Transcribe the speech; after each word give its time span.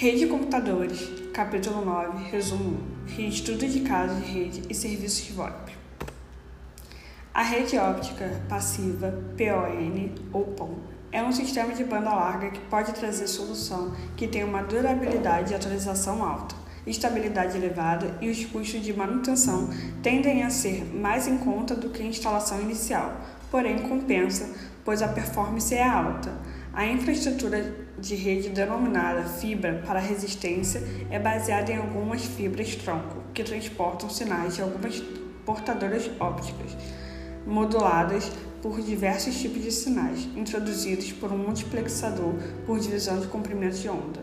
Rede 0.00 0.18
de 0.18 0.26
computadores, 0.28 1.10
capítulo 1.34 1.84
9, 1.84 2.30
resumo 2.30 2.78
1. 3.18 3.20
Estudo 3.30 3.66
de 3.66 3.80
casos 3.80 4.24
de 4.24 4.30
rede 4.30 4.62
e 4.70 4.72
serviços 4.72 5.28
VoIP. 5.30 5.72
A 7.34 7.42
rede 7.42 7.76
óptica 7.76 8.40
passiva, 8.48 9.12
PON 9.36 10.12
ou 10.32 10.44
PON, 10.44 10.78
é 11.10 11.20
um 11.20 11.32
sistema 11.32 11.74
de 11.74 11.82
banda 11.82 12.14
larga 12.14 12.52
que 12.52 12.60
pode 12.60 12.92
trazer 12.92 13.26
solução 13.26 13.92
que 14.16 14.28
tem 14.28 14.44
uma 14.44 14.62
durabilidade 14.62 15.50
e 15.52 15.56
atualização 15.56 16.24
alta, 16.24 16.54
estabilidade 16.86 17.56
elevada 17.56 18.16
e 18.20 18.30
os 18.30 18.44
custos 18.44 18.80
de 18.84 18.92
manutenção 18.92 19.68
tendem 20.00 20.44
a 20.44 20.50
ser 20.50 20.84
mais 20.94 21.26
em 21.26 21.38
conta 21.38 21.74
do 21.74 21.90
que 21.90 22.04
a 22.04 22.06
instalação 22.06 22.60
inicial, 22.60 23.20
porém 23.50 23.88
compensa, 23.88 24.48
pois 24.84 25.02
a 25.02 25.08
performance 25.08 25.74
é 25.74 25.82
alta. 25.82 26.32
A 26.72 26.86
infraestrutura 26.86 27.87
de 28.00 28.14
rede 28.14 28.48
denominada 28.50 29.24
fibra 29.24 29.82
para 29.84 29.98
resistência 29.98 30.82
é 31.10 31.18
baseada 31.18 31.72
em 31.72 31.76
algumas 31.76 32.24
fibras 32.24 32.76
tronco 32.76 33.22
que 33.34 33.42
transportam 33.42 34.08
sinais 34.08 34.54
de 34.54 34.62
algumas 34.62 35.02
portadoras 35.44 36.08
ópticas, 36.20 36.76
moduladas 37.46 38.30
por 38.62 38.80
diversos 38.80 39.36
tipos 39.40 39.62
de 39.62 39.72
sinais, 39.72 40.28
introduzidos 40.36 41.12
por 41.12 41.32
um 41.32 41.38
multiplexador 41.38 42.34
por 42.66 42.78
divisão 42.78 43.18
de 43.20 43.26
comprimento 43.26 43.76
de 43.76 43.88
onda. 43.88 44.20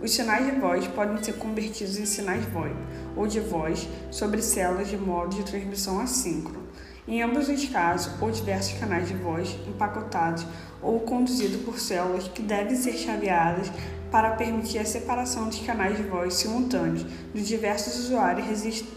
Os 0.00 0.12
sinais 0.12 0.46
de 0.46 0.58
voz 0.58 0.86
podem 0.88 1.22
ser 1.22 1.34
convertidos 1.34 1.96
em 1.98 2.06
sinais 2.06 2.44
VoIP 2.46 2.74
ou 3.16 3.26
de 3.26 3.38
voz 3.38 3.88
sobre 4.10 4.42
células 4.42 4.88
de 4.88 4.96
modo 4.96 5.36
de 5.36 5.44
transmissão 5.44 6.00
assíncrono 6.00 6.61
em 7.06 7.20
ambos 7.20 7.48
os 7.48 7.64
casos, 7.68 8.12
ou 8.20 8.30
diversos 8.30 8.78
canais 8.78 9.08
de 9.08 9.14
voz 9.14 9.56
empacotados 9.66 10.46
ou 10.80 11.00
conduzidos 11.00 11.62
por 11.62 11.78
células 11.78 12.28
que 12.28 12.42
devem 12.42 12.76
ser 12.76 12.92
chaveadas 12.92 13.70
para 14.10 14.32
permitir 14.32 14.78
a 14.78 14.84
separação 14.84 15.48
dos 15.48 15.58
canais 15.60 15.96
de 15.96 16.04
voz 16.04 16.34
simultâneos 16.34 17.04
dos 17.34 17.46
diversos 17.46 17.98
usuários 17.98 18.46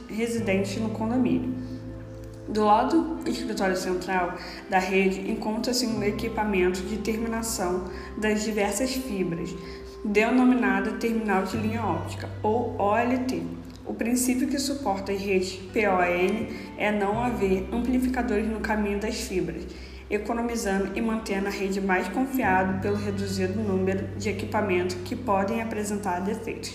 residentes 0.07 0.77
no 0.77 0.89
condomínio. 0.89 1.55
Do 2.47 2.63
lado 2.63 3.15
do 3.15 3.29
escritório 3.29 3.75
central 3.75 4.35
da 4.69 4.77
rede 4.77 5.31
encontra-se 5.31 5.87
um 5.87 6.03
equipamento 6.03 6.81
de 6.81 6.97
terminação 6.97 7.85
das 8.17 8.43
diversas 8.43 8.93
fibras, 8.93 9.49
denominada 10.03 10.91
terminal 10.93 11.43
de 11.43 11.57
linha 11.57 11.83
óptica, 11.83 12.29
ou 12.43 12.75
OLT 12.79 13.64
o 13.85 13.93
princípio 13.93 14.47
que 14.47 14.57
suporta 14.57 15.11
as 15.11 15.21
redes 15.21 15.53
PON 15.71 16.47
é 16.77 16.91
não 16.91 17.23
haver 17.23 17.67
amplificadores 17.71 18.47
no 18.47 18.59
caminho 18.59 18.99
das 18.99 19.15
fibras, 19.21 19.63
economizando 20.09 20.91
e 20.95 21.01
mantendo 21.01 21.47
a 21.47 21.51
rede 21.51 21.79
mais 21.79 22.07
confiável 22.07 22.79
pelo 22.81 22.95
reduzido 22.95 23.59
número 23.59 24.07
de 24.17 24.29
equipamentos 24.29 24.97
que 25.05 25.15
podem 25.15 25.61
apresentar 25.61 26.19
defeitos. 26.19 26.73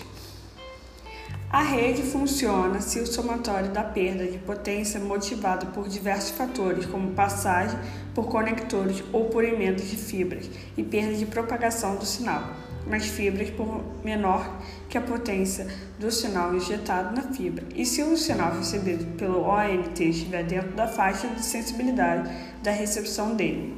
A 1.49 1.61
rede 1.63 2.01
funciona 2.01 2.79
se 2.79 2.97
o 3.01 3.05
somatório 3.05 3.71
da 3.71 3.83
perda 3.83 4.25
de 4.25 4.37
potência 4.37 4.97
é 4.97 5.01
motivado 5.01 5.65
por 5.67 5.89
diversos 5.89 6.31
fatores, 6.31 6.85
como 6.85 7.11
passagem 7.11 7.77
por 8.15 8.29
conectores 8.29 9.03
ou 9.11 9.25
por 9.25 9.43
emendas 9.43 9.89
de 9.89 9.97
fibras 9.97 10.49
e 10.77 10.83
perda 10.83 11.13
de 11.13 11.25
propagação 11.25 11.97
do 11.97 12.05
sinal 12.05 12.70
nas 12.87 13.05
fibras 13.05 13.49
por 13.49 13.83
menor 14.03 14.61
que 14.89 14.97
a 14.97 15.01
potência 15.01 15.67
do 15.99 16.11
sinal 16.11 16.53
injetado 16.55 17.15
na 17.15 17.23
fibra, 17.33 17.65
e 17.75 17.85
se 17.85 18.03
o 18.03 18.17
sinal 18.17 18.53
recebido 18.53 19.05
pelo 19.17 19.43
ONT 19.43 20.03
estiver 20.03 20.43
dentro 20.43 20.71
da 20.71 20.87
faixa 20.87 21.27
de 21.27 21.43
sensibilidade 21.43 22.29
da 22.63 22.71
recepção 22.71 23.35
dele. 23.35 23.77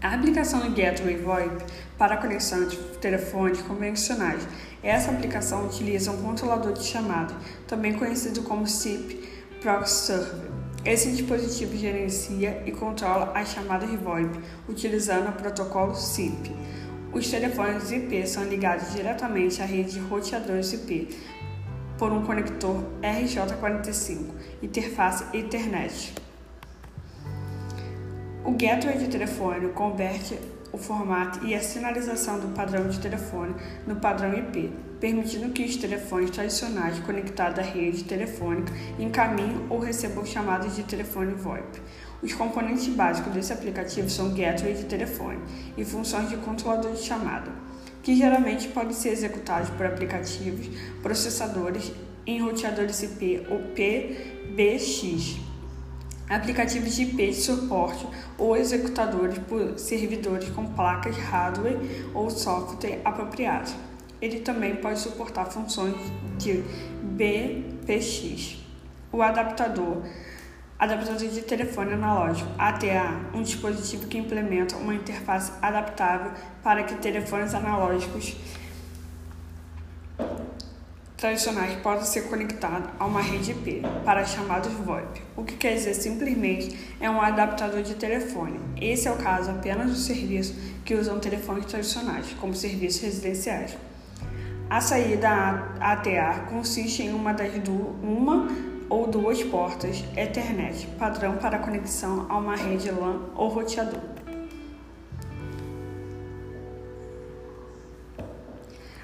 A 0.00 0.14
aplicação 0.14 0.60
do 0.60 0.70
Gateway 0.70 1.16
VoIP 1.16 1.64
para 1.98 2.16
conexão 2.18 2.68
de 2.68 2.76
telefones 3.00 3.60
convencionais. 3.62 4.46
Essa 4.80 5.10
aplicação 5.10 5.66
utiliza 5.66 6.12
um 6.12 6.22
controlador 6.22 6.72
de 6.72 6.84
chamada, 6.84 7.34
também 7.66 7.94
conhecido 7.94 8.42
como 8.42 8.68
SIP 8.68 9.28
Proxy 9.60 10.06
Server. 10.06 10.50
Esse 10.84 11.10
dispositivo 11.10 11.76
gerencia 11.76 12.62
e 12.64 12.70
controla 12.70 13.32
as 13.34 13.48
chamadas 13.48 13.90
VoIP 13.90 14.38
utilizando 14.68 15.30
o 15.30 15.32
protocolo 15.32 15.96
SIP. 15.96 16.54
Os 17.10 17.30
telefones 17.30 17.90
IP 17.90 18.26
são 18.26 18.44
ligados 18.44 18.92
diretamente 18.92 19.62
à 19.62 19.64
rede 19.64 19.92
de 19.92 19.98
roteadores 19.98 20.74
IP 20.74 21.08
por 21.96 22.12
um 22.12 22.22
conector 22.22 22.84
RJ45, 23.02 24.26
interface 24.62 25.24
Ethernet. 25.32 26.12
O 28.44 28.52
gateway 28.52 28.98
de 28.98 29.08
telefone 29.08 29.68
converte 29.68 30.38
o 30.70 30.76
formato 30.76 31.44
e 31.46 31.54
a 31.54 31.62
sinalização 31.62 32.38
do 32.38 32.48
padrão 32.48 32.88
de 32.88 33.00
telefone 33.00 33.54
no 33.86 33.96
padrão 33.96 34.34
IP, 34.34 34.70
permitindo 35.00 35.50
que 35.50 35.64
os 35.64 35.76
telefones 35.76 36.30
tradicionais 36.30 36.98
conectados 37.00 37.58
à 37.58 37.62
rede 37.62 38.04
telefônica 38.04 38.72
encaminhem 38.98 39.66
ou 39.70 39.78
recebam 39.78 40.26
chamadas 40.26 40.76
de 40.76 40.82
telefone 40.82 41.32
VoIP. 41.32 41.80
Os 42.20 42.34
componentes 42.34 42.88
básicos 42.88 43.32
desse 43.32 43.52
aplicativo 43.52 44.10
são 44.10 44.30
gateway 44.30 44.74
de 44.74 44.84
telefone 44.84 45.38
e 45.76 45.84
funções 45.84 46.28
de 46.28 46.36
controlador 46.38 46.92
de 46.92 47.02
chamada, 47.02 47.50
que 48.02 48.16
geralmente 48.16 48.68
podem 48.68 48.92
ser 48.92 49.10
executados 49.10 49.70
por 49.70 49.86
aplicativos, 49.86 50.68
processadores 51.00 51.92
em 52.26 52.42
roteadores 52.42 53.02
IP 53.02 53.46
ou 53.48 53.60
PBX, 53.74 55.38
aplicativos 56.28 56.96
de 56.96 57.04
IP 57.04 57.28
de 57.28 57.34
suporte 57.34 58.06
ou 58.36 58.56
executadores 58.56 59.38
por 59.38 59.78
servidores 59.78 60.48
com 60.50 60.66
placas 60.66 61.16
hardware 61.16 61.78
ou 62.12 62.28
software 62.30 63.00
apropriados. 63.04 63.74
Ele 64.20 64.40
também 64.40 64.74
pode 64.74 64.98
suportar 64.98 65.46
funções 65.46 65.94
de 66.36 66.64
BPX. 67.02 68.58
O 69.12 69.22
adaptador 69.22 70.02
Adaptador 70.78 71.28
de 71.28 71.42
telefone 71.42 71.94
analógico 71.94 72.48
ATA, 72.56 73.20
um 73.34 73.42
dispositivo 73.42 74.06
que 74.06 74.16
implementa 74.16 74.76
uma 74.76 74.94
interface 74.94 75.50
adaptável 75.60 76.30
para 76.62 76.84
que 76.84 76.94
telefones 76.94 77.52
analógicos 77.52 78.36
tradicionais 81.16 81.74
possam 81.80 82.04
ser 82.04 82.28
conectados 82.28 82.90
a 82.96 83.06
uma 83.06 83.20
rede 83.20 83.50
IP 83.50 83.82
para 84.04 84.24
chamados 84.24 84.72
VoIP, 84.72 85.20
o 85.36 85.42
que 85.42 85.56
quer 85.56 85.74
dizer 85.74 85.94
simplesmente 85.94 86.94
é 87.00 87.10
um 87.10 87.20
adaptador 87.20 87.82
de 87.82 87.96
telefone. 87.96 88.60
Esse 88.80 89.08
é 89.08 89.10
o 89.10 89.16
caso 89.16 89.50
apenas 89.50 89.90
dos 89.90 90.06
serviços 90.06 90.54
que 90.84 90.94
usam 90.94 91.18
telefones 91.18 91.66
tradicionais, 91.66 92.36
como 92.40 92.54
serviços 92.54 93.02
residenciais. 93.02 93.76
A 94.70 94.80
saída 94.80 95.72
ATA 95.80 96.44
consiste 96.48 97.02
em 97.02 97.12
uma 97.12 97.34
das 97.34 97.52
duas, 97.54 97.96
uma 98.00 98.46
ou 98.88 99.06
duas 99.06 99.42
portas 99.42 100.04
Ethernet, 100.16 100.86
padrão 100.98 101.36
para 101.36 101.58
conexão 101.58 102.26
a 102.28 102.36
uma 102.38 102.56
rede 102.56 102.90
LAN 102.90 103.20
ou 103.34 103.48
roteador. 103.48 104.00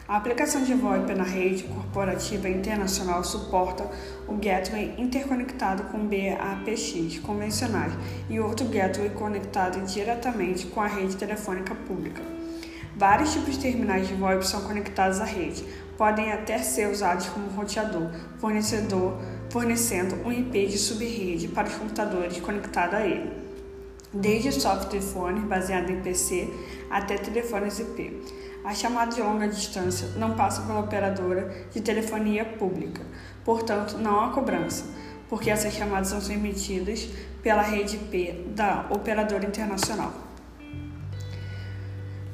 A 0.07 0.19
aplicação 0.19 0.63
de 0.63 0.75
VoIP 0.75 1.15
na 1.15 1.25
rede 1.25 1.65
corporativa 1.65 2.47
internacional 2.49 3.25
suporta 3.25 3.91
o 4.29 4.35
gateway 4.35 4.95
interconectado 4.99 5.85
com 5.85 6.07
BAPX 6.07 7.19
convencionais 7.21 7.93
e 8.29 8.39
outro 8.39 8.67
gateway 8.69 9.09
conectado 9.11 9.85
diretamente 9.87 10.67
com 10.67 10.83
a 10.83 10.87
rede 10.87 11.17
telefônica 11.17 11.75
pública. 11.75 12.21
Vários 12.97 13.33
tipos 13.33 13.55
de 13.55 13.61
terminais 13.61 14.07
de 14.07 14.15
VoIP 14.15 14.47
são 14.47 14.63
conectados 14.63 15.21
à 15.21 15.25
rede, 15.25 15.65
podem 15.99 16.33
até 16.33 16.59
ser 16.59 16.89
usados 16.89 17.27
como 17.27 17.49
roteador, 17.49 18.09
fornecedor 18.39 19.19
fornecendo 19.51 20.17
um 20.25 20.33
IP 20.33 20.67
de 20.67 20.79
subrede 20.79 21.49
para 21.49 21.69
os 21.69 21.75
computadores 21.75 22.41
conectados 22.41 22.95
a 22.95 23.07
ele, 23.07 23.31
desde 24.13 24.53
software 24.53 25.01
phone 25.01 25.41
baseado 25.41 25.91
em 25.91 26.01
PC 26.01 26.49
até 26.91 27.17
telefones 27.17 27.79
IP. 27.79 28.21
A 28.65 28.75
chamada 28.75 29.15
de 29.15 29.23
longa 29.23 29.47
distância 29.47 30.09
não 30.17 30.35
passa 30.35 30.63
pela 30.63 30.81
operadora 30.81 31.53
de 31.73 31.81
telefonia 31.81 32.45
pública, 32.45 33.03
portanto, 33.45 33.99
não 33.99 34.21
há 34.21 34.31
cobrança, 34.31 34.85
porque 35.29 35.51
essas 35.51 35.75
chamadas 35.75 36.09
são 36.09 36.35
emitidas 36.35 37.09
pela 37.43 37.63
rede 37.63 37.97
IP 37.97 38.53
da 38.55 38.87
operadora 38.91 39.47
internacional. 39.47 40.24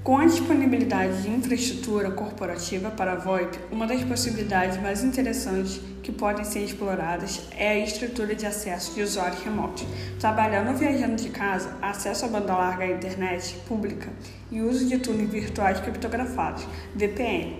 Com 0.02 0.16
a 0.16 0.24
disponibilidade 0.24 1.22
de 1.22 1.30
infraestrutura 1.30 2.10
corporativa 2.10 2.90
para 2.90 3.12
a 3.12 3.16
VoIP, 3.16 3.58
uma 3.70 3.86
das 3.86 4.02
possibilidades 4.02 4.80
mais 4.80 5.04
interessantes 5.04 5.78
que 6.02 6.10
podem 6.10 6.42
ser 6.42 6.60
exploradas 6.60 7.42
é 7.54 7.68
a 7.68 7.78
estrutura 7.78 8.34
de 8.34 8.46
acesso 8.46 8.94
de 8.94 9.02
usuários 9.02 9.42
remotos. 9.42 9.86
Trabalhando 10.18 10.68
ou 10.68 10.74
viajando 10.74 11.16
de 11.16 11.28
casa, 11.28 11.76
acesso 11.82 12.24
à 12.24 12.28
banda 12.28 12.54
larga 12.54 12.84
à 12.84 12.90
internet 12.90 13.54
pública 13.68 14.10
e 14.50 14.62
uso 14.62 14.88
de 14.88 14.98
túneis 14.98 15.28
virtuais 15.28 15.78
criptografados, 15.80 16.66
VPN, 16.96 17.58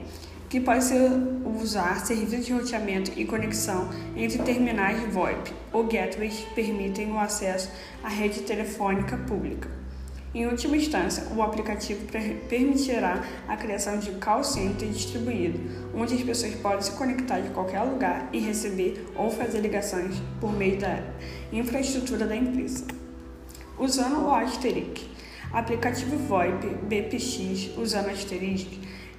que 0.48 0.60
pode 0.60 0.84
ser 0.84 1.10
usar 1.60 2.06
serviços 2.06 2.46
de 2.46 2.54
roteamento 2.54 3.12
e 3.16 3.26
conexão 3.26 3.90
entre 4.16 4.38
terminais 4.38 4.98
VoIP 5.12 5.52
ou 5.75 5.84
gateways 5.84 6.38
que 6.38 6.54
permitem 6.54 7.12
o 7.12 7.19
acesso 7.20 7.70
à 8.02 8.08
rede 8.08 8.40
telefônica 8.40 9.19
pública. 9.19 9.80
Em 10.32 10.47
última 10.47 10.77
instância, 10.77 11.27
o 11.35 11.43
aplicativo 11.43 12.06
permitirá 12.49 13.21
a 13.49 13.56
criação 13.56 13.99
de 13.99 14.12
call 14.12 14.44
center 14.44 14.88
distribuído, 14.88 15.59
onde 15.93 16.15
as 16.15 16.23
pessoas 16.23 16.55
podem 16.55 16.82
se 16.82 16.93
conectar 16.93 17.41
de 17.41 17.50
qualquer 17.50 17.82
lugar 17.82 18.29
e 18.32 18.38
receber 18.38 19.05
ou 19.17 19.29
fazer 19.29 19.59
ligações 19.59 20.23
por 20.41 20.53
meio 20.53 20.79
da 20.79 21.03
infraestrutura 21.53 22.27
da 22.27 22.37
empresa. 22.37 22.85
Usando 23.77 24.25
o 24.25 24.32
Asterisk, 24.32 24.99
aplicativo 25.53 26.17
VoIP 26.17 26.65
BPX 26.85 27.76
usando 27.76 28.11
Asterisk, 28.11 28.69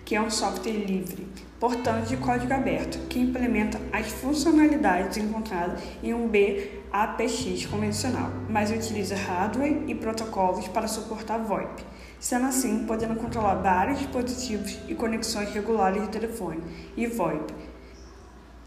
que 0.05 0.15
é 0.15 0.21
um 0.21 0.29
software 0.31 0.71
livre, 0.71 1.27
portanto 1.61 2.07
de 2.07 2.17
código 2.17 2.51
aberto, 2.51 2.97
que 3.07 3.19
implementa 3.19 3.79
as 3.93 4.07
funcionalidades 4.07 5.15
encontradas 5.17 5.79
em 6.01 6.11
um 6.11 6.27
BAPX 6.27 7.67
convencional, 7.67 8.31
mas 8.49 8.71
utiliza 8.71 9.15
hardware 9.15 9.83
e 9.87 9.93
protocolos 9.93 10.67
para 10.67 10.87
suportar 10.87 11.37
VoIP, 11.37 11.83
sendo 12.19 12.47
assim 12.47 12.83
podendo 12.87 13.15
controlar 13.15 13.61
vários 13.61 13.99
dispositivos 13.99 14.79
e 14.87 14.95
conexões 14.95 15.53
regulares 15.53 16.01
de 16.01 16.09
telefone 16.09 16.63
e 16.97 17.05
VoIP. 17.05 17.53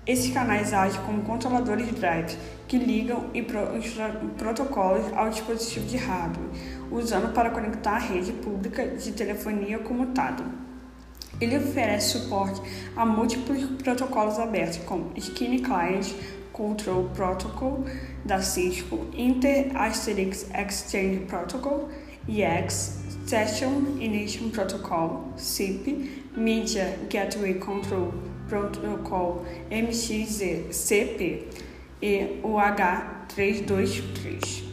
Esses 0.07 0.33
canais 0.33 0.73
agem 0.73 1.01
como 1.03 1.23
controladores 1.23 1.89
drives 1.89 2.39
que 2.69 2.79
ligam 2.79 3.25
e 3.35 3.43
pro, 3.43 3.77
os 3.77 3.93
protocolos 4.39 5.13
ao 5.15 5.31
dispositivo 5.31 5.87
de 5.87 5.97
hardware, 5.97 6.47
usando 6.93 7.33
para 7.35 7.51
conectar 7.51 7.97
a 7.97 7.99
rede 7.99 8.33
pública 8.35 8.87
de 8.87 9.11
telefonia 9.11 9.81
comutada. 9.81 10.64
Ele 11.41 11.59
oferece 11.59 12.19
suporte 12.19 12.61
a 12.97 13.05
múltiplos 13.05 13.65
protocolos 13.83 14.39
abertos, 14.39 14.79
como 14.79 15.13
Skinny 15.19 15.61
Client, 15.61 16.15
Control 16.53 17.11
Protocol 17.15 17.85
da 18.25 18.41
Cisco, 18.41 19.07
Inter 19.17 19.71
Asterisk 19.75 20.49
Exchange 20.55 21.27
Protocol, 21.27 21.89
EX, 22.29 23.01
Session 23.27 23.99
Initiation 24.01 24.51
Protocol, 24.51 25.25
SIP, 25.37 26.11
Media 26.37 26.97
Gateway 27.11 27.55
Control 27.55 28.15
Protocol, 28.49 29.45
MXCP 29.71 31.49
e 32.01 32.41
o 32.43 32.57
H323. 32.57 34.64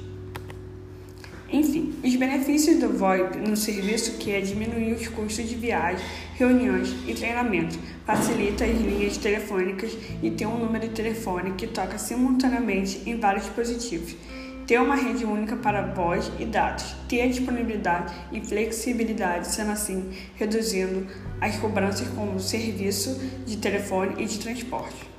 Enfim, 1.53 1.93
os 2.01 2.15
benefícios 2.15 2.79
do 2.79 2.87
VoIP 2.87 3.37
no 3.39 3.57
serviço 3.57 4.13
que 4.17 4.31
é 4.31 4.39
diminuir 4.39 4.93
os 4.93 5.07
custos 5.09 5.49
de 5.49 5.55
viagem, 5.55 6.05
reuniões 6.35 6.95
e 7.05 7.13
treinamento, 7.13 7.77
facilita 8.05 8.63
as 8.63 8.71
linhas 8.71 9.17
telefônicas 9.17 9.91
e 10.23 10.31
tem 10.31 10.47
um 10.47 10.57
número 10.57 10.87
de 10.87 10.93
telefone 10.93 11.51
que 11.51 11.67
toca 11.67 11.97
simultaneamente 11.97 13.01
em 13.05 13.19
vários 13.19 13.43
dispositivos, 13.43 14.15
ter 14.65 14.79
uma 14.79 14.95
rede 14.95 15.25
única 15.25 15.57
para 15.57 15.81
voz 15.93 16.31
e 16.39 16.45
dados, 16.45 16.95
ter 17.09 17.27
disponibilidade 17.27 18.13
e 18.31 18.39
flexibilidade, 18.39 19.47
sendo 19.47 19.71
assim 19.71 20.09
reduzindo 20.35 21.05
as 21.41 21.57
cobranças 21.57 22.07
como 22.09 22.39
serviço 22.39 23.19
de 23.45 23.57
telefone 23.57 24.23
e 24.23 24.25
de 24.25 24.39
transporte. 24.39 25.09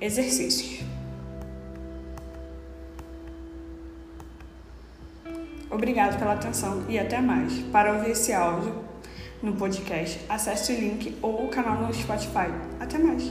Exercícios. 0.00 0.95
Obrigado 5.76 6.18
pela 6.18 6.32
atenção 6.32 6.84
e 6.88 6.98
até 6.98 7.20
mais. 7.20 7.52
Para 7.70 7.92
ouvir 7.92 8.12
esse 8.12 8.32
áudio 8.32 8.74
no 9.42 9.52
podcast, 9.56 10.18
acesse 10.26 10.72
o 10.72 10.80
link 10.80 11.18
ou 11.20 11.44
o 11.44 11.48
canal 11.48 11.82
no 11.82 11.92
Spotify. 11.92 12.48
Até 12.80 12.96
mais! 12.96 13.30